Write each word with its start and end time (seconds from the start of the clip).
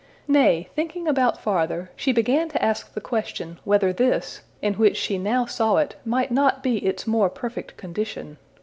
Nay, 0.27 0.67
thinking 0.75 1.07
about 1.07 1.39
farther, 1.43 1.91
she 1.95 2.11
began 2.11 2.49
to 2.49 2.65
ask 2.65 2.91
the 2.95 2.99
question 3.01 3.59
whether 3.65 3.93
this, 3.93 4.41
in 4.59 4.73
which 4.73 4.97
she 4.97 5.19
now 5.19 5.45
saw 5.45 5.77
it, 5.77 5.95
might 6.03 6.31
not 6.31 6.63
be 6.63 6.77
its 6.79 7.05
more 7.05 7.29
perfect 7.29 7.77
condition. 7.77 8.37